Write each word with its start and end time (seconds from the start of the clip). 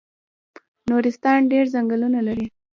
نورستان 0.89 1.39
ډیر 1.51 1.63
ځنګلونه 1.73 2.19
لري 2.27 2.47